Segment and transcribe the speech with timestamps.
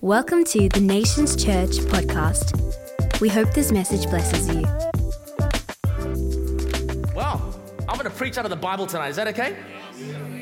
[0.00, 3.20] Welcome to the Nations Church podcast.
[3.20, 4.62] We hope this message blesses you.
[7.16, 7.42] Well,
[7.80, 9.08] I'm going to preach out of the Bible tonight.
[9.08, 9.56] Is that okay?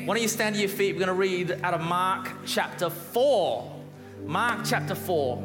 [0.05, 0.93] Why don't you stand to your feet?
[0.93, 3.81] We're going to read out of Mark chapter 4.
[4.27, 5.43] Mark chapter 4.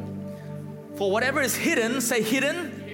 [0.96, 2.84] For whatever is hidden, say hidden,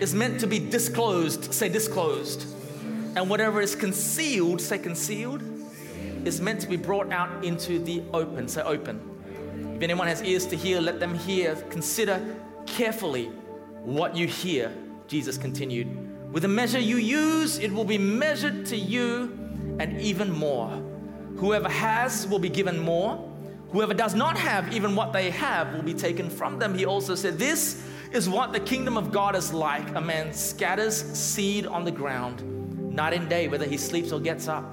[0.00, 1.54] is meant to be disclosed.
[1.54, 2.48] Say disclosed.
[3.14, 5.40] And whatever is concealed, say concealed,
[6.24, 8.48] is meant to be brought out into the open.
[8.48, 9.13] Say open.
[9.74, 11.56] If anyone has ears to hear, let them hear.
[11.68, 12.22] Consider
[12.66, 13.26] carefully
[13.82, 14.72] what you hear,
[15.08, 16.32] Jesus continued.
[16.32, 19.36] With the measure you use, it will be measured to you
[19.80, 20.70] and even more.
[21.36, 23.30] Whoever has will be given more.
[23.70, 26.74] Whoever does not have even what they have will be taken from them.
[26.74, 29.96] He also said, This is what the kingdom of God is like.
[29.96, 32.42] A man scatters seed on the ground,
[32.94, 34.64] night and day, whether he sleeps or gets up.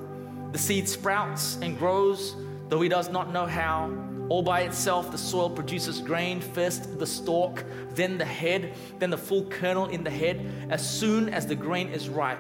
[0.52, 2.36] The seed sprouts and grows,
[2.70, 3.90] though he does not know how.
[4.30, 7.64] All by itself, the soil produces grain, first the stalk,
[7.96, 10.46] then the head, then the full kernel in the head.
[10.70, 12.40] As soon as the grain is ripe,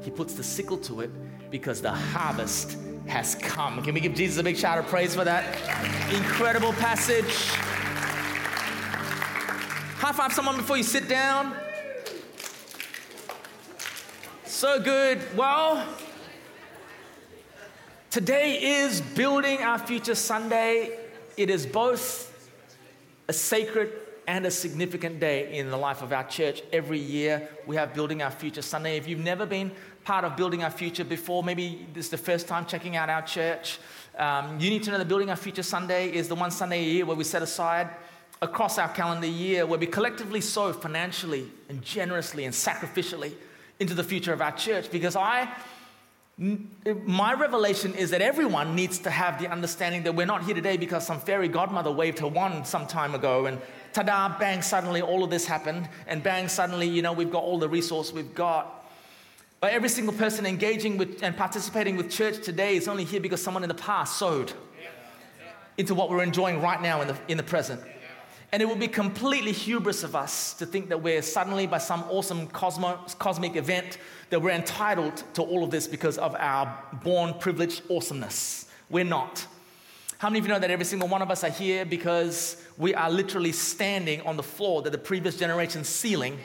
[0.00, 1.10] he puts the sickle to it
[1.50, 3.82] because the harvest has come.
[3.82, 5.44] Can we give Jesus a big shout of praise for that
[6.12, 7.48] incredible passage?
[9.98, 11.54] High five someone before you sit down.
[14.44, 15.20] So good.
[15.36, 15.86] Well,
[18.10, 21.07] today is Building Our Future Sunday
[21.38, 22.50] it is both
[23.28, 23.92] a sacred
[24.26, 26.62] and a significant day in the life of our church.
[26.72, 28.96] Every year we have Building Our Future Sunday.
[28.96, 29.70] If you've never been
[30.04, 33.22] part of Building Our Future before, maybe this is the first time checking out our
[33.22, 33.78] church,
[34.18, 36.84] um, you need to know that Building Our Future Sunday is the one Sunday a
[36.84, 37.88] year where we set aside
[38.42, 43.32] across our calendar year where we collectively sow financially and generously and sacrificially
[43.78, 45.48] into the future of our church because I
[46.38, 50.76] my revelation is that everyone needs to have the understanding that we're not here today
[50.76, 53.60] because some fairy godmother waved her wand some time ago and
[53.92, 57.58] ta-da, bang, suddenly all of this happened and bang, suddenly, you know, we've got all
[57.58, 58.88] the resource we've got.
[59.60, 63.42] But every single person engaging with and participating with church today is only here because
[63.42, 64.52] someone in the past sowed
[65.76, 67.80] into what we're enjoying right now in the, in the present.
[68.50, 72.02] And it would be completely hubris of us to think that we're suddenly, by some
[72.08, 73.98] awesome cosmic event,
[74.30, 78.66] that we're entitled to all of this because of our born privileged awesomeness.
[78.88, 79.46] We're not.
[80.16, 82.94] How many of you know that every single one of us are here because we
[82.94, 86.38] are literally standing on the floor that the previous generation's ceiling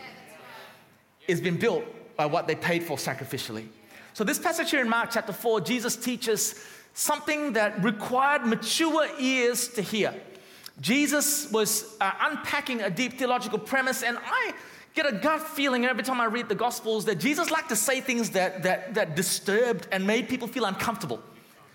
[1.27, 1.85] has been built
[2.17, 3.67] by what they paid for sacrificially?
[4.13, 6.63] So, this passage here in Mark chapter 4, Jesus teaches
[6.93, 10.13] something that required mature ears to hear.
[10.81, 14.53] Jesus was uh, unpacking a deep theological premise, and I
[14.95, 18.01] get a gut feeling every time I read the Gospels that Jesus liked to say
[18.01, 21.21] things that, that, that disturbed and made people feel uncomfortable.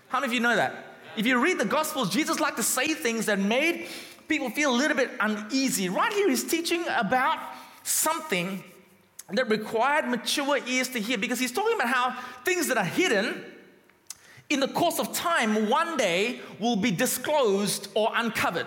[0.09, 0.85] How many of you know that?
[1.17, 3.87] If you read the Gospels, Jesus liked to say things that made
[4.27, 5.89] people feel a little bit uneasy.
[5.89, 7.39] Right here, he's teaching about
[7.83, 8.63] something
[9.31, 13.43] that required mature ears to hear because he's talking about how things that are hidden
[14.49, 18.65] in the course of time one day will be disclosed or uncovered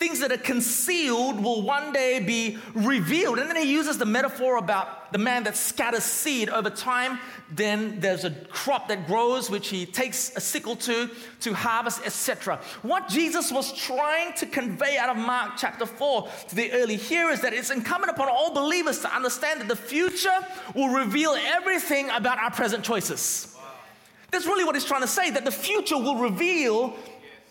[0.00, 3.38] things that are concealed will one day be revealed.
[3.38, 7.18] And then he uses the metaphor about the man that scatters seed over time.
[7.50, 12.58] Then there's a crop that grows, which he takes a sickle to, to harvest, etc.
[12.80, 17.42] What Jesus was trying to convey out of Mark chapter 4 to the early hearers
[17.42, 20.38] that it's incumbent upon all believers to understand that the future
[20.74, 23.54] will reveal everything about our present choices.
[24.30, 26.96] That's really what he's trying to say, that the future will reveal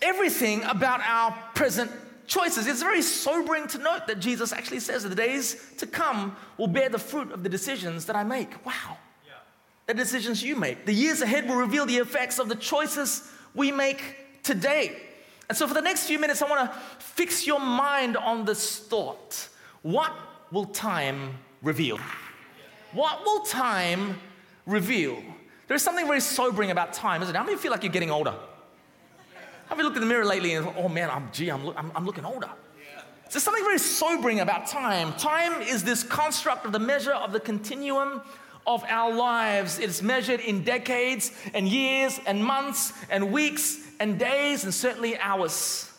[0.01, 1.91] everything about our present
[2.29, 2.67] choices.
[2.67, 6.67] It's very sobering to note that Jesus actually says that the days to come will
[6.67, 8.65] bear the fruit of the decisions that I make.
[8.65, 8.97] Wow.
[9.87, 10.85] The decisions you make.
[10.85, 14.95] The years ahead will reveal the effects of the choices we make today.
[15.49, 18.77] And so, for the next few minutes, I want to fix your mind on this
[18.77, 19.49] thought.
[19.81, 20.13] What
[20.51, 21.99] will time reveal?
[22.93, 24.19] What will time
[24.67, 25.17] reveal?
[25.67, 27.37] There's something very sobering about time, isn't it?
[27.37, 28.35] How many feel like you're getting older?
[29.69, 32.05] Have you looked in the mirror lately and, oh man, I'm, gee, I'm, I'm, I'm
[32.05, 32.49] looking older?
[33.31, 35.13] There's something very sobering about time.
[35.13, 38.21] Time is this construct of the measure of the continuum
[38.65, 39.77] of our lives.
[39.77, 45.91] It's measured in decades and years and months and weeks and days and certainly hours,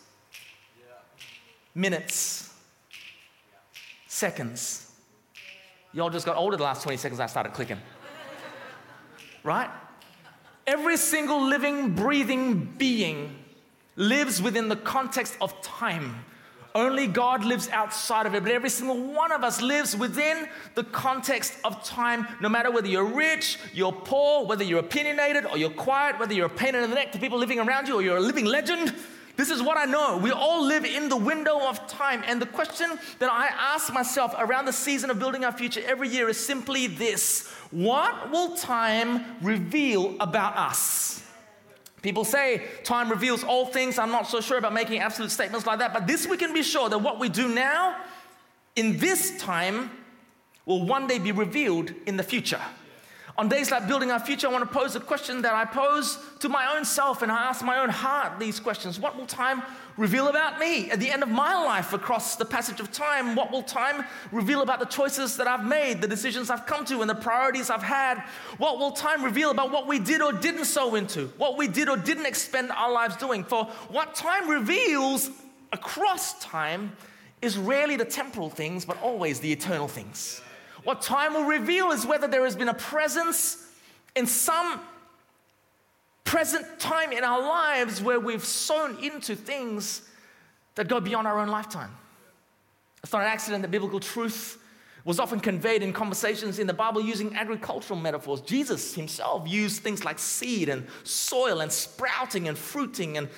[1.72, 2.52] minutes,
[4.08, 4.90] seconds.
[5.92, 7.78] Y'all just got older the last 20 seconds I started clicking.
[9.44, 9.70] Right?
[10.66, 13.36] Every single living, breathing being
[14.00, 16.24] lives within the context of time.
[16.74, 20.84] Only God lives outside of it, but every single one of us lives within the
[20.84, 25.68] context of time, no matter whether you're rich, you're poor, whether you're opinionated or you're
[25.68, 28.16] quiet, whether you're a pain in the neck to people living around you or you're
[28.16, 28.94] a living legend.
[29.36, 30.18] This is what I know.
[30.18, 32.22] We all live in the window of time.
[32.26, 36.08] And the question that I ask myself around the season of building our future every
[36.08, 41.22] year is simply this What will time reveal about us?
[42.02, 43.98] People say time reveals all things.
[43.98, 46.62] I'm not so sure about making absolute statements like that, but this we can be
[46.62, 47.96] sure that what we do now
[48.76, 49.90] in this time
[50.64, 52.60] will one day be revealed in the future.
[53.40, 56.18] On days like building our future, I want to pose a question that I pose
[56.40, 59.00] to my own self and I ask my own heart these questions.
[59.00, 59.62] What will time
[59.96, 63.34] reveal about me at the end of my life across the passage of time?
[63.34, 67.00] What will time reveal about the choices that I've made, the decisions I've come to,
[67.00, 68.22] and the priorities I've had?
[68.58, 71.88] What will time reveal about what we did or didn't sow into, what we did
[71.88, 73.44] or didn't expend our lives doing?
[73.44, 75.30] For what time reveals
[75.72, 76.92] across time
[77.40, 80.42] is rarely the temporal things, but always the eternal things.
[80.84, 83.66] What time will reveal is whether there has been a presence
[84.16, 84.80] in some
[86.24, 90.02] present time in our lives where we've sown into things
[90.76, 91.90] that go beyond our own lifetime.
[93.02, 94.58] It's not an accident that biblical truth
[95.04, 98.42] was often conveyed in conversations in the Bible using agricultural metaphors.
[98.42, 103.28] Jesus himself used things like seed and soil and sprouting and fruiting and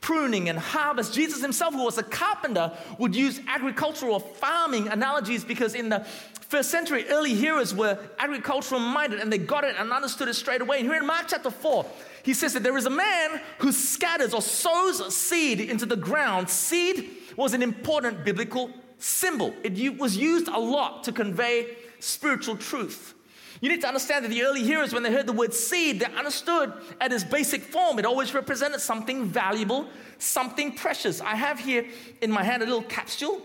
[0.00, 1.12] pruning and harvest.
[1.12, 6.06] Jesus himself, who was a carpenter, would use agricultural farming analogies because in the
[6.48, 10.60] first century, early hearers were agricultural minded and they got it and understood it straight
[10.60, 10.80] away.
[10.80, 11.86] And here in Mark chapter 4,
[12.22, 16.50] he says that there is a man who scatters or sows seed into the ground.
[16.50, 23.14] Seed was an important biblical symbol, it was used a lot to convey spiritual truth.
[23.60, 26.06] You need to understand that the early hearers, when they heard the word seed, they
[26.06, 27.98] understood at its basic form.
[27.98, 31.20] It always represented something valuable, something precious.
[31.20, 31.86] I have here
[32.20, 33.42] in my hand a little capsule,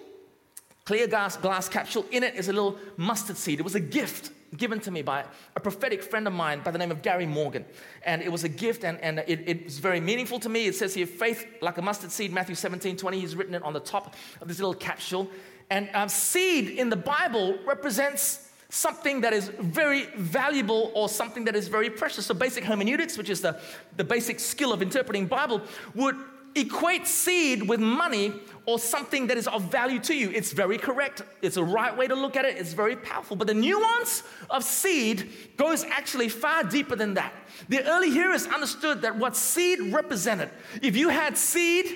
[0.86, 2.06] clear glass, glass capsule.
[2.12, 3.60] In it is a little mustard seed.
[3.60, 5.26] It was a gift given to me by
[5.56, 7.66] a prophetic friend of mine by the name of Gary Morgan.
[8.06, 10.68] And it was a gift and, and it, it was very meaningful to me.
[10.68, 13.20] It says here, faith like a mustard seed, Matthew 17, 20.
[13.20, 15.30] He's written it on the top of this little capsule.
[15.70, 21.56] And um, seed in the Bible represents something that is very valuable or something that
[21.56, 22.26] is very precious.
[22.26, 23.60] So, basic hermeneutics, which is the,
[23.98, 25.62] the basic skill of interpreting Bible,
[25.96, 26.16] would
[26.56, 28.34] equate seed with money
[28.66, 30.30] or something that is of value to you.
[30.32, 31.22] It's very correct.
[31.42, 32.58] It's a right way to look at it.
[32.58, 33.36] It's very powerful.
[33.36, 37.34] But the nuance of seed goes actually far deeper than that.
[37.70, 40.50] The early hearers understood that what seed represented,
[40.82, 41.96] if you had seed,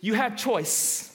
[0.00, 1.10] you had choice.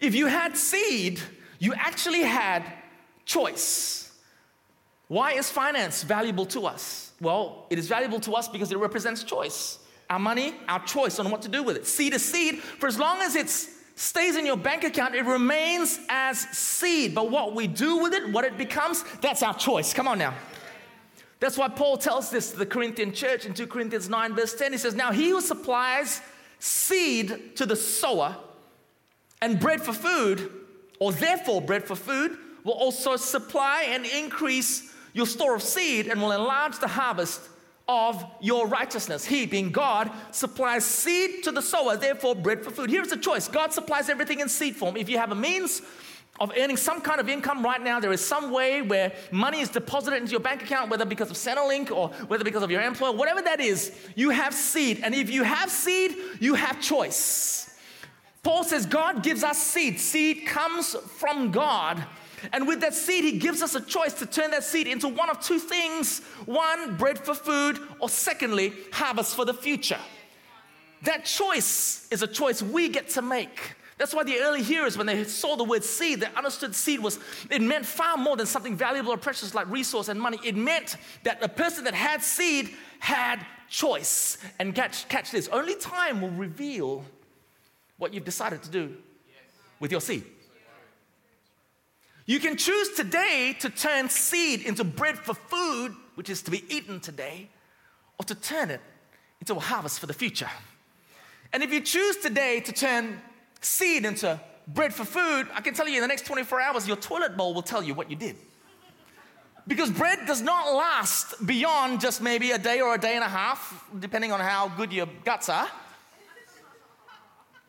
[0.00, 1.20] If you had seed,
[1.58, 2.64] you actually had
[3.24, 4.12] choice.
[5.08, 7.12] Why is finance valuable to us?
[7.20, 9.78] Well, it is valuable to us because it represents choice.
[10.08, 11.86] Our money, our choice on what to do with it.
[11.86, 12.58] Seed is seed.
[12.60, 17.14] For as long as it stays in your bank account, it remains as seed.
[17.14, 19.92] But what we do with it, what it becomes, that's our choice.
[19.92, 20.34] Come on now.
[21.40, 24.72] That's why Paul tells this to the Corinthian church in 2 Corinthians 9, verse 10.
[24.72, 26.22] He says, Now he who supplies
[26.58, 28.36] seed to the sower
[29.42, 30.50] and bread for food
[30.98, 36.20] or therefore bread for food, will also supply and increase your store of seed and
[36.20, 37.40] will enlarge the harvest
[37.88, 39.24] of your righteousness.
[39.24, 42.90] He, being God, supplies seed to the sower, therefore bread for food.
[42.90, 44.96] Here's the choice God supplies everything in seed form.
[44.96, 45.82] If you have a means
[46.38, 49.68] of earning some kind of income right now, there is some way where money is
[49.68, 53.12] deposited into your bank account, whether because of Centrelink or whether because of your employer,
[53.12, 55.00] whatever that is, you have seed.
[55.02, 57.78] And if you have seed, you have choice.
[58.42, 59.98] Paul says God gives us seed.
[59.98, 62.04] Seed comes from God.
[62.52, 65.30] And with that seed, he gives us a choice to turn that seed into one
[65.30, 69.98] of two things one, bread for food, or secondly, harvest for the future.
[71.02, 73.74] That choice is a choice we get to make.
[73.98, 77.18] That's why the early hearers, when they saw the word seed, they understood seed was,
[77.50, 80.38] it meant far more than something valuable or precious like resource and money.
[80.44, 84.36] It meant that the person that had seed had choice.
[84.58, 87.04] And catch, catch this only time will reveal
[87.96, 88.96] what you've decided to do
[89.80, 90.24] with your seed.
[92.26, 96.64] You can choose today to turn seed into bread for food, which is to be
[96.68, 97.48] eaten today,
[98.18, 98.80] or to turn it
[99.40, 100.50] into a harvest for the future.
[101.52, 103.20] And if you choose today to turn
[103.60, 106.96] seed into bread for food, I can tell you in the next 24 hours, your
[106.96, 108.36] toilet bowl will tell you what you did.
[109.68, 113.28] Because bread does not last beyond just maybe a day or a day and a
[113.28, 115.68] half, depending on how good your guts are.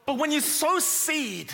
[0.08, 1.52] But when you sow seed,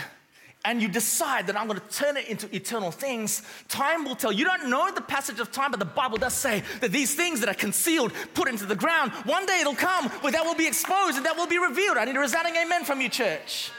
[0.65, 4.31] and you decide that I'm going to turn it into eternal things, time will tell.
[4.31, 7.41] You don't know the passage of time, but the Bible does say that these things
[7.41, 10.67] that are concealed, put into the ground, one day it'll come where that will be
[10.67, 11.97] exposed and that will be revealed.
[11.97, 13.71] I need a resounding amen from you, church.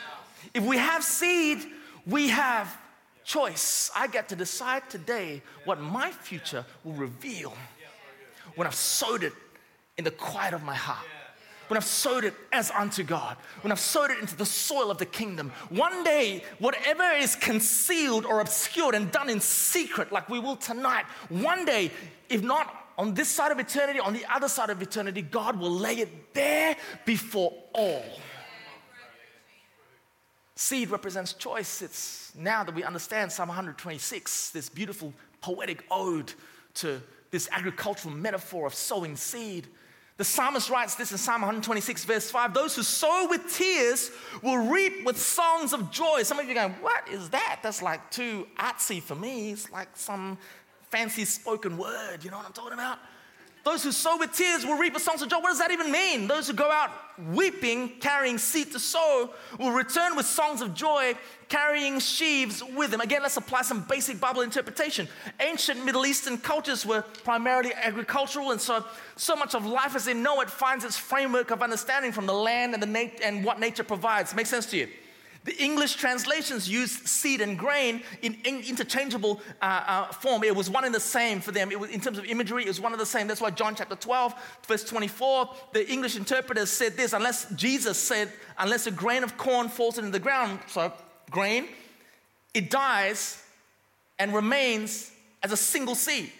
[0.52, 1.64] If we have seed,
[2.06, 2.76] we have
[3.24, 3.90] choice.
[3.96, 7.54] I get to decide today what my future will reveal
[8.56, 9.32] when I've sowed it
[9.96, 11.06] in the quiet of my heart
[11.68, 14.98] when I've sowed it as unto God, when I've sowed it into the soil of
[14.98, 20.38] the kingdom, one day, whatever is concealed or obscured and done in secret, like we
[20.38, 21.90] will tonight, one day,
[22.28, 25.70] if not on this side of eternity, on the other side of eternity, God will
[25.70, 28.04] lay it there before all.
[30.56, 31.82] Seed represents choice.
[31.82, 36.32] It's now that we understand Psalm 126, this beautiful poetic ode
[36.74, 39.66] to this agricultural metaphor of sowing seed.
[40.16, 44.58] The psalmist writes this in Psalm 126, verse 5 Those who sow with tears will
[44.58, 46.22] reap with songs of joy.
[46.22, 47.60] Some of you are going, What is that?
[47.62, 49.52] That's like too artsy for me.
[49.52, 50.38] It's like some
[50.90, 52.22] fancy spoken word.
[52.22, 52.98] You know what I'm talking about?
[53.64, 55.38] Those who sow with tears will reap with songs of joy.
[55.38, 56.28] What does that even mean?
[56.28, 56.90] Those who go out
[57.28, 61.14] weeping, carrying seed to sow, will return with songs of joy,
[61.48, 63.00] carrying sheaves with them.
[63.00, 65.08] Again, let's apply some basic Bible interpretation.
[65.40, 68.84] Ancient Middle Eastern cultures were primarily agricultural, and so
[69.16, 72.34] so much of life as they know it finds its framework of understanding from the
[72.34, 74.34] land and the nat- and what nature provides.
[74.34, 74.88] Makes sense to you?
[75.44, 80.42] The English translations used seed and grain in, interchangeable uh, uh, form.
[80.42, 81.68] It was one and the same for them.
[81.78, 83.26] Was, in terms of imagery, it was one and the same.
[83.26, 84.34] That's why John chapter 12,
[84.66, 89.68] verse 24, the English interpreters said this unless Jesus said, unless a grain of corn
[89.68, 90.90] falls into the ground, so
[91.30, 91.68] grain,
[92.54, 93.42] it dies
[94.18, 95.10] and remains
[95.42, 96.32] as a single seed.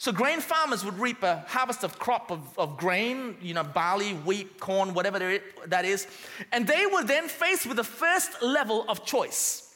[0.00, 4.12] So grain farmers would reap a harvest of crop of, of grain, you know, barley,
[4.14, 6.06] wheat, corn, whatever that is,
[6.52, 9.69] and they were then faced with the first level of choice.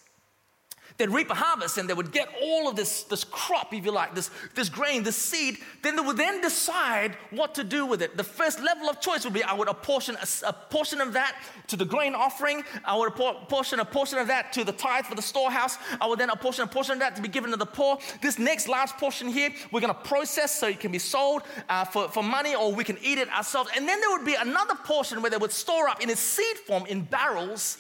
[0.97, 3.91] They'd reap a harvest and they would get all of this, this crop, if you
[3.91, 5.59] like, this, this grain, this seed.
[5.83, 8.17] Then they would then decide what to do with it.
[8.17, 11.37] The first level of choice would be I would apportion a, a portion of that
[11.67, 12.63] to the grain offering.
[12.85, 15.79] I would apportion a portion of that to the tithe for the storehouse.
[16.01, 17.99] I would then apportion a portion of that to be given to the poor.
[18.23, 21.85] This next large portion here, we're going to process so it can be sold uh,
[21.85, 23.69] for, for money or we can eat it ourselves.
[23.77, 26.57] And then there would be another portion where they would store up in its seed
[26.59, 27.79] form in barrels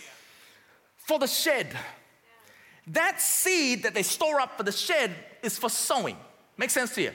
[0.96, 1.76] for the shed
[2.88, 5.10] that seed that they store up for the shed
[5.42, 6.16] is for sowing.
[6.56, 7.12] Makes sense to you?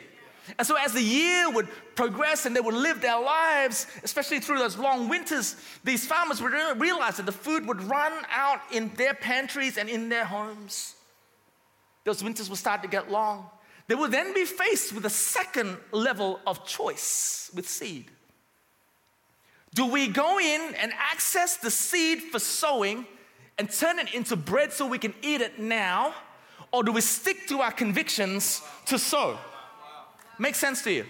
[0.58, 4.58] And so, as the year would progress and they would live their lives, especially through
[4.58, 9.14] those long winters, these farmers would realize that the food would run out in their
[9.14, 10.96] pantries and in their homes.
[12.04, 13.50] Those winters would start to get long.
[13.88, 18.06] They would then be faced with a second level of choice with seed.
[19.74, 23.06] Do we go in and access the seed for sowing
[23.60, 26.16] and turn it into bread so we can eat it now?
[26.72, 29.38] Or do we stick to our convictions to sow?
[30.40, 31.06] Makes sense to you?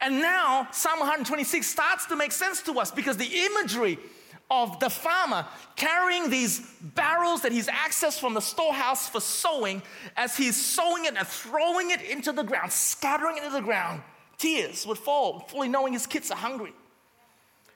[0.00, 3.98] And now Psalm 126 starts to make sense to us because the imagery
[4.50, 5.46] of the farmer
[5.76, 9.80] carrying these barrels that he's accessed from the storehouse for sowing,
[10.16, 14.02] as he's sowing it and throwing it into the ground, scattering it into the ground,
[14.38, 16.72] tears would fall, fully knowing his kids are hungry.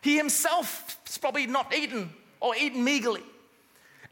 [0.03, 3.23] He himself is probably not eaten or eaten meagerly.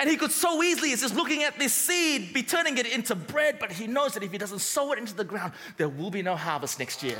[0.02, 3.14] And he could so easily, as just looking at this seed, be turning it into
[3.14, 6.11] bread, but he knows that if he doesn't sow it into the ground, there will
[6.11, 7.18] be no harvest next year.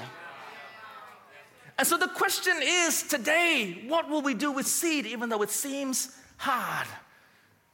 [1.79, 5.51] And so the question is today, what will we do with seed, even though it
[5.51, 6.89] seems hard?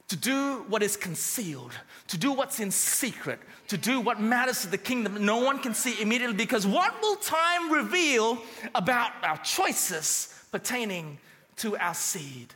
[0.08, 1.72] To do what is concealed,
[2.08, 5.72] to do what's in secret, to do what matters to the kingdom, no one can
[5.72, 8.36] see immediately because what will time reveal
[8.74, 11.18] about our choices pertaining
[11.56, 12.52] to our seed?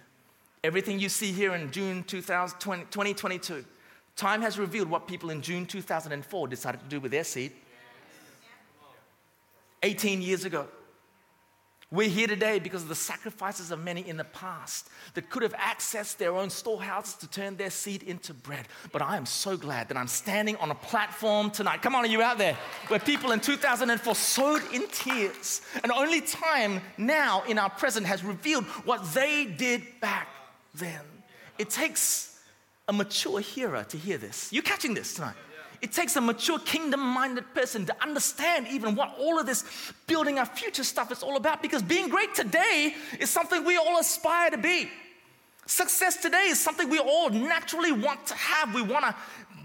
[0.65, 3.65] Everything you see here in June 2020, 2022,
[4.15, 7.51] time has revealed what people in June 2004 decided to do with their seed.
[9.83, 10.69] 18 years ago.
[11.91, 15.53] We're here today because of the sacrifices of many in the past that could have
[15.55, 18.67] accessed their own storehouses to turn their seed into bread.
[18.93, 21.83] But I am so glad that I'm standing on a platform tonight.
[21.83, 22.57] Come on, are you out there?
[22.89, 25.61] Where people in 2004 sowed in tears.
[25.83, 30.29] And only time now in our present has revealed what they did back
[30.75, 31.01] then.
[31.59, 32.41] It takes
[32.89, 34.53] a mature hearer to hear this.
[34.53, 35.37] You're catching this tonight.
[35.81, 39.65] It takes a mature kingdom minded person to understand even what all of this
[40.07, 43.99] building our future stuff is all about because being great today is something we all
[43.99, 44.89] aspire to be.
[45.67, 48.75] Success today is something we all naturally want to have.
[48.75, 49.15] We want to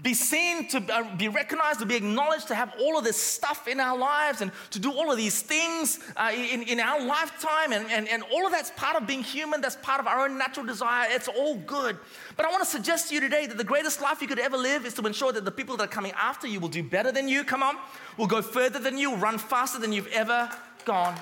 [0.00, 3.66] be seen, to uh, be recognized, to be acknowledged, to have all of this stuff
[3.66, 7.72] in our lives and to do all of these things uh, in, in our lifetime.
[7.72, 10.38] And, and, and all of that's part of being human, that's part of our own
[10.38, 11.08] natural desire.
[11.10, 11.98] It's all good.
[12.36, 14.56] But I want to suggest to you today that the greatest life you could ever
[14.56, 17.10] live is to ensure that the people that are coming after you will do better
[17.10, 17.76] than you, come on,
[18.16, 20.48] will go further than you, run faster than you've ever
[20.84, 21.16] gone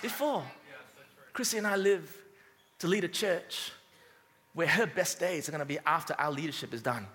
[0.00, 0.42] before.
[1.34, 2.16] Chrissy and I live
[2.78, 3.72] to lead a church
[4.54, 7.06] where her best days are going to be after our leadership is done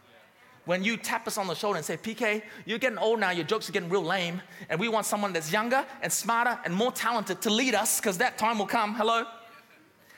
[0.69, 3.43] when you tap us on the shoulder and say, PK, you're getting old now, your
[3.43, 6.91] jokes are getting real lame, and we want someone that's younger and smarter and more
[6.91, 8.93] talented to lead us, because that time will come.
[8.93, 9.25] Hello?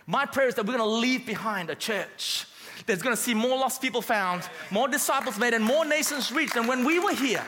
[0.07, 2.47] My prayer is that we're going to leave behind a church
[2.85, 6.55] that's going to see more lost people found, more disciples made, and more nations reached
[6.55, 7.45] than when we were here.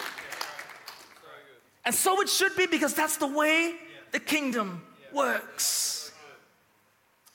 [1.83, 3.75] And so it should be because that's the way
[4.13, 5.82] the kingdom works.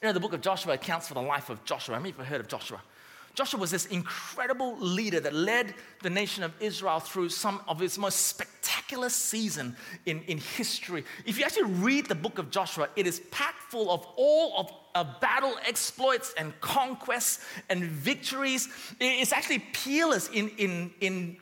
[0.00, 1.97] You know, the book of Joshua accounts for the life of Joshua.
[1.97, 2.81] Many of you have heard of Joshua?
[3.35, 7.99] Joshua was this incredible leader that led the nation of Israel through some of its
[7.99, 9.76] most spectacular season
[10.07, 11.05] in, in history.
[11.26, 14.73] If you actually read the book of Joshua, it is packed full of all of,
[14.95, 18.69] of battle exploits and conquests and victories.
[19.00, 21.37] It's actually peerless in, in, in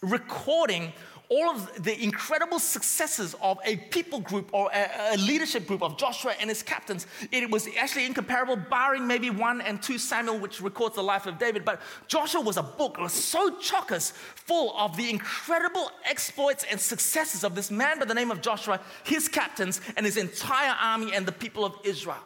[0.00, 0.92] recording
[1.32, 5.96] all of the incredible successes of a people group or a, a, leadership group of
[5.96, 10.60] Joshua and his captains, it was actually incomparable, barring maybe one and two Samuel, which
[10.60, 11.64] records the life of David.
[11.64, 16.78] But Joshua was a book, it was so chockers full of the incredible exploits and
[16.78, 21.14] successes of this man by the name of Joshua, his captains, and his entire army
[21.14, 22.22] and the people of Israel.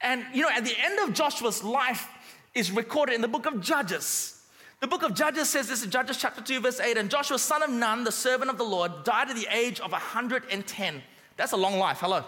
[0.00, 2.06] And you know, at the end of Joshua's life
[2.54, 4.33] is recorded in the book of Judges.
[4.84, 7.62] The book of Judges says this in Judges chapter 2, verse 8 And Joshua, son
[7.62, 11.02] of Nun, the servant of the Lord, died at the age of 110.
[11.38, 12.00] That's a long life.
[12.00, 12.22] Hello.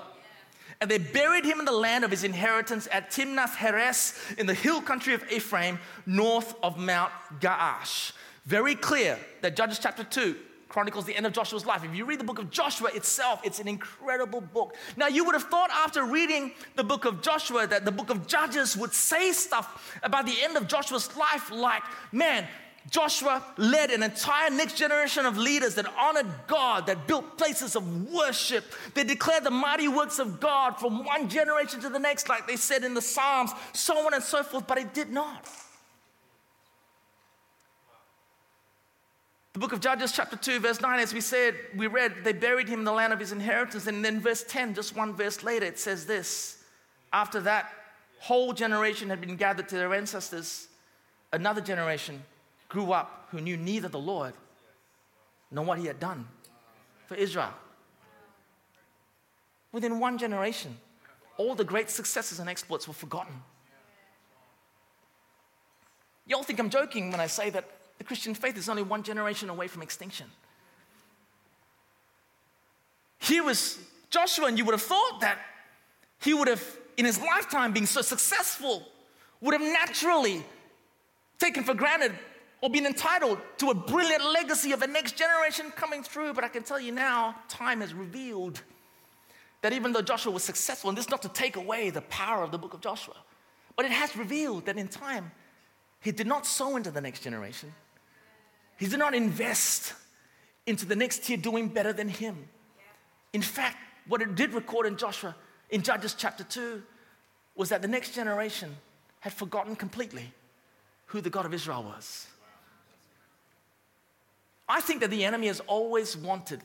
[0.80, 4.54] And they buried him in the land of his inheritance at Timnath Heres in the
[4.54, 8.12] hill country of Ephraim, north of Mount Gaash.
[8.46, 10.34] Very clear that Judges chapter 2
[10.76, 11.82] chronicles the end of Joshua's life.
[11.84, 14.76] If you read the book of Joshua itself, it's an incredible book.
[14.98, 18.26] Now, you would have thought after reading the book of Joshua that the book of
[18.26, 22.46] Judges would say stuff about the end of Joshua's life, like, man,
[22.90, 28.12] Joshua led an entire next generation of leaders that honored God, that built places of
[28.12, 28.66] worship.
[28.92, 32.56] They declared the mighty works of God from one generation to the next, like they
[32.56, 35.48] said in the Psalms, so on and so forth, but it did not.
[39.56, 42.68] The book of Judges, chapter 2, verse 9, as we said, we read, they buried
[42.68, 43.86] him in the land of his inheritance.
[43.86, 46.62] And then, verse 10, just one verse later, it says this
[47.10, 47.72] After that
[48.18, 50.68] whole generation had been gathered to their ancestors,
[51.32, 52.22] another generation
[52.68, 54.34] grew up who knew neither the Lord
[55.50, 56.28] nor what he had done
[57.06, 57.54] for Israel.
[59.72, 60.76] Within one generation,
[61.38, 63.32] all the great successes and exploits were forgotten.
[66.26, 69.48] Y'all think I'm joking when I say that the Christian faith is only one generation
[69.48, 70.26] away from extinction.
[73.18, 73.78] Here was
[74.10, 75.38] Joshua, and you would have thought that
[76.20, 76.62] he would have,
[76.96, 78.82] in his lifetime, being so successful,
[79.40, 80.44] would have naturally
[81.38, 82.12] taken for granted
[82.62, 86.32] or been entitled to a brilliant legacy of a next generation coming through.
[86.32, 88.62] But I can tell you now, time has revealed
[89.62, 92.42] that even though Joshua was successful, and this is not to take away the power
[92.42, 93.16] of the book of Joshua,
[93.74, 95.30] but it has revealed that in time,
[96.00, 97.72] he did not sow into the next generation.
[98.76, 99.94] He did not invest
[100.66, 102.48] into the next tier doing better than him.
[103.32, 105.34] In fact, what it did record in Joshua,
[105.70, 106.82] in Judges chapter 2,
[107.54, 108.76] was that the next generation
[109.20, 110.32] had forgotten completely
[111.06, 112.26] who the God of Israel was.
[114.68, 116.60] I think that the enemy has always wanted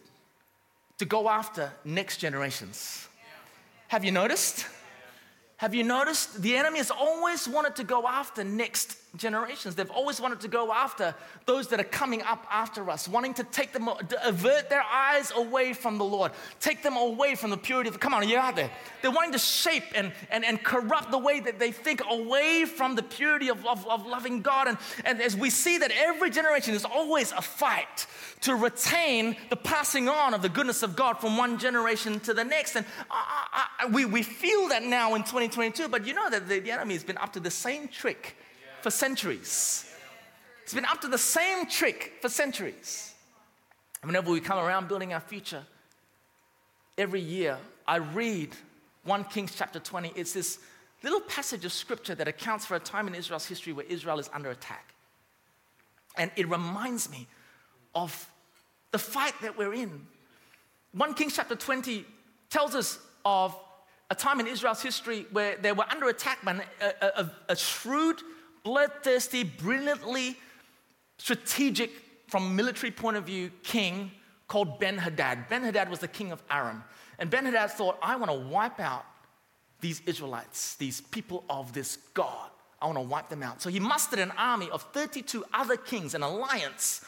[0.98, 3.08] to go after next generations.
[3.88, 4.66] Have you noticed?
[5.58, 6.42] Have you noticed?
[6.42, 9.76] The enemy has always wanted to go after next generations.
[9.76, 11.14] They've always wanted to go after
[11.46, 13.90] those that are coming up after us, wanting to take them,
[14.24, 18.14] avert their eyes away from the Lord, take them away from the purity of, come
[18.14, 18.72] on, you're out there.
[19.02, 22.96] They're wanting to shape and, and, and corrupt the way that they think away from
[22.96, 24.70] the purity of, of, of loving God.
[24.70, 28.08] And, and as we see that every generation is always a fight
[28.42, 32.46] to retain the passing on of the goodness of God from one generation to the
[32.46, 32.78] next.
[32.78, 36.60] And I, I, we, we feel that now in 2022, but you know that the,
[36.60, 38.38] the enemy has been up to the same trick
[38.82, 39.86] for centuries.
[40.64, 43.14] It's been up to the same trick for centuries.
[44.04, 45.64] whenever we come around building our future,
[46.98, 48.50] every year I read
[49.04, 50.14] 1 Kings chapter 20.
[50.16, 50.60] It's this
[51.04, 54.30] little passage of scripture that accounts for a time in Israel's history where Israel is
[54.34, 54.94] under attack.
[56.18, 57.28] And it reminds me
[57.96, 58.30] of
[58.92, 60.08] the fight that we're in.
[60.94, 62.06] 1 Kings chapter 20
[62.50, 63.56] tells us of
[64.10, 68.22] a time in Israel's history where they were under attack by a, a, a shrewd,
[68.64, 70.38] bloodthirsty, brilliantly
[71.18, 71.92] strategic,
[72.28, 74.12] from military point of view, king
[74.48, 75.50] called Ben Hadad.
[75.50, 76.84] Ben Hadad was the king of Aram.
[77.20, 79.06] And Ben Hadad thought, I want to wipe out
[79.82, 82.50] these Israelites, these people of this God.
[82.82, 83.62] I want to wipe them out.
[83.62, 87.06] So he mustered an army of 32 other kings, an alliance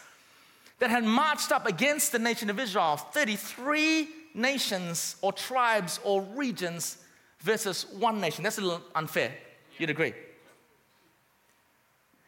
[0.80, 6.98] that had marched up against the nation of Israel 33 nations or tribes or regions
[7.40, 8.44] versus one nation.
[8.44, 9.32] That's a little unfair.
[9.78, 10.14] You'd agree.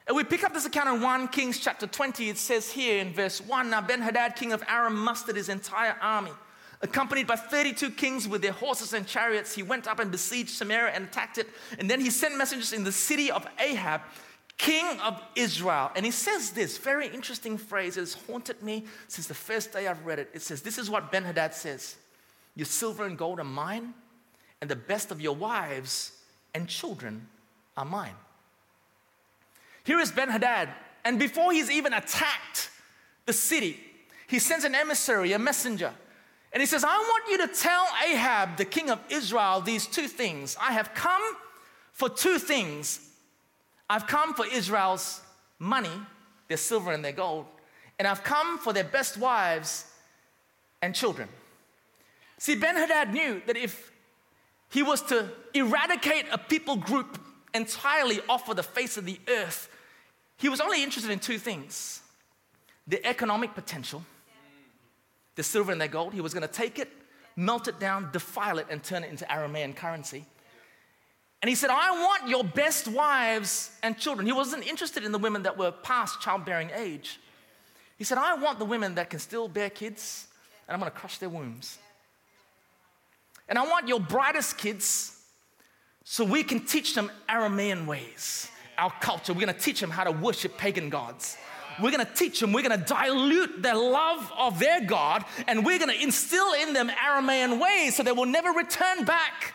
[0.08, 2.30] And we pick up this account in 1 Kings chapter 20.
[2.30, 5.98] It says here in verse 1 Now Ben Hadad, king of Aram, mustered his entire
[6.02, 6.32] army
[6.82, 10.94] Accompanied by 32 kings with their horses and chariots, he went up and besieged Samaria
[10.94, 11.48] and attacked it.
[11.80, 14.02] And then he sent messengers in the city of Ahab,
[14.58, 15.92] king of Israel.
[15.96, 17.98] And he says this very interesting phrase.
[17.98, 20.30] It has haunted me since the first day I've read it.
[20.34, 21.96] It says, This is what Ben Hadad says
[22.56, 23.94] Your silver and gold are mine,
[24.62, 26.12] and the best of your wives
[26.54, 27.28] and children
[27.78, 28.16] are mine.
[29.86, 30.70] Here is Ben Hadad,
[31.06, 32.70] and before he's even attacked
[33.26, 33.80] the city,
[34.28, 35.94] he sends an emissary, a messenger,
[36.52, 40.08] and he says, I want you to tell Ahab, the king of Israel, these two
[40.08, 40.56] things.
[40.60, 41.22] I have come
[41.92, 43.10] for two things.
[43.90, 45.22] I've come for Israel's
[45.60, 45.92] money,
[46.48, 47.46] their silver and their gold,
[48.00, 49.86] and I've come for their best wives
[50.82, 51.28] and children.
[52.38, 53.92] See, Ben Hadad knew that if
[54.70, 57.20] he was to eradicate a people group
[57.54, 59.70] entirely off of the face of the earth,
[60.38, 62.02] he was only interested in two things
[62.88, 64.04] the economic potential,
[65.36, 66.14] the silver and the gold.
[66.14, 66.90] He was going to take it,
[67.36, 70.26] melt it down, defile it, and turn it into Aramean currency.
[71.42, 74.26] And he said, I want your best wives and children.
[74.26, 77.20] He wasn't interested in the women that were past childbearing age.
[77.98, 80.28] He said, I want the women that can still bear kids,
[80.68, 81.78] and I'm going to crush their wombs.
[83.48, 85.20] And I want your brightest kids
[86.04, 89.34] so we can teach them Aramean ways our culture.
[89.34, 91.38] We're going to teach them how to worship pagan gods.
[91.82, 95.66] We're going to teach them, we're going to dilute their love of their God, and
[95.66, 99.54] we're going to instill in them Aramaean ways so they will never return back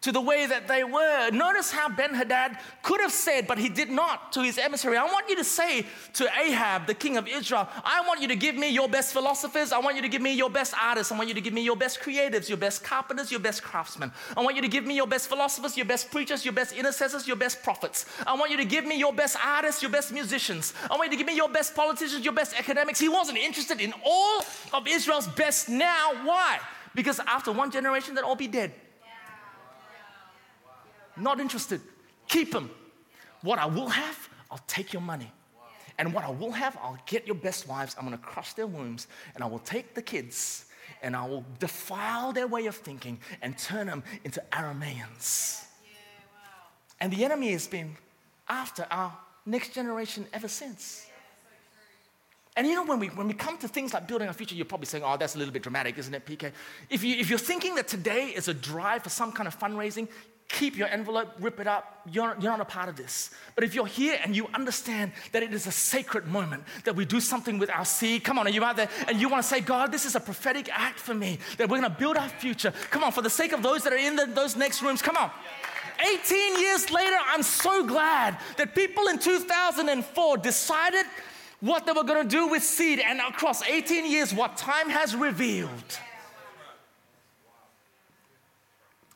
[0.00, 1.30] to the way that they were.
[1.30, 4.96] Notice how Ben Hadad could have said, but he did not to his emissary.
[4.96, 5.84] I want you to say
[6.14, 9.72] to Ahab, the king of Israel, I want you to give me your best philosophers.
[9.72, 11.10] I want you to give me your best artists.
[11.10, 14.12] I want you to give me your best creatives, your best carpenters, your best craftsmen.
[14.36, 17.26] I want you to give me your best philosophers, your best preachers, your best intercessors,
[17.26, 18.06] your best prophets.
[18.24, 20.74] I want you to give me your best artists, your best musicians.
[20.88, 23.00] I want you to give me your best politicians, your best academics.
[23.00, 26.12] He wasn't interested in all of Israel's best now.
[26.24, 26.60] Why?
[26.94, 28.72] Because after one generation, they'll all be dead.
[31.20, 31.80] Not interested.
[32.28, 32.70] Keep them.
[33.42, 35.30] What I will have, I'll take your money.
[35.98, 37.96] And what I will have, I'll get your best wives.
[37.98, 40.66] I'm going to crush their wombs, and I will take the kids,
[41.02, 45.64] and I will defile their way of thinking and turn them into Arameans.
[47.00, 47.96] And the enemy has been
[48.48, 51.06] after our next generation ever since.
[52.56, 54.64] And you know, when we, when we come to things like building our future, you're
[54.64, 56.50] probably saying, oh, that's a little bit dramatic, isn't it, PK?
[56.90, 60.08] If, you, if you're thinking that today is a drive for some kind of fundraising,
[60.48, 62.00] keep your envelope, rip it up.
[62.10, 63.30] You're, you're not a part of this.
[63.54, 67.04] But if you're here and you understand that it is a sacred moment, that we
[67.04, 68.88] do something with our seed, come on, are you out there?
[69.06, 71.78] And you want to say, God, this is a prophetic act for me, that we're
[71.78, 72.72] going to build our future.
[72.90, 75.16] Come on, for the sake of those that are in the, those next rooms, come
[75.16, 75.30] on.
[76.00, 81.04] 18 years later, I'm so glad that people in 2004 decided
[81.60, 83.00] what they were going to do with seed.
[83.00, 85.98] And across 18 years, what time has revealed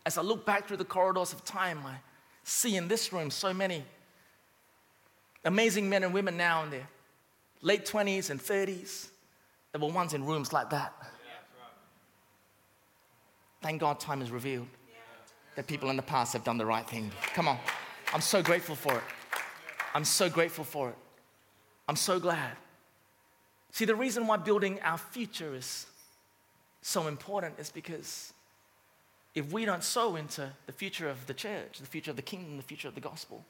[0.04, 1.96] As I look back through the corridors of time, I
[2.44, 3.84] see in this room so many
[5.44, 6.88] amazing men and women now in their
[7.60, 9.08] late 20s and 30s
[9.72, 10.92] that were once in rooms like that.
[13.60, 14.66] Thank God time has revealed
[15.54, 17.10] that people in the past have done the right thing.
[17.34, 17.58] Come on.
[18.12, 19.04] I'm so grateful for it.
[19.94, 20.96] I'm so grateful for it.
[21.88, 22.56] I'm so glad.
[23.70, 25.86] See, the reason why building our future is
[26.82, 28.32] so important is because
[29.34, 32.56] if we don't sow into the future of the church, the future of the kingdom,
[32.56, 33.44] the future of the gospel,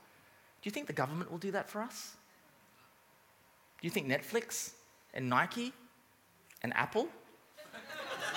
[0.61, 2.12] do you think the government will do that for us?
[3.81, 4.73] Do you think Netflix
[5.12, 5.73] and Nike
[6.62, 7.09] and Apple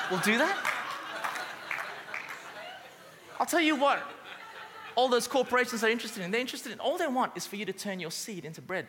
[0.10, 0.72] will do that?
[3.40, 4.02] I'll tell you what,
[4.96, 7.66] all those corporations are interested in, they're interested in, all they want is for you
[7.66, 8.88] to turn your seed into bread.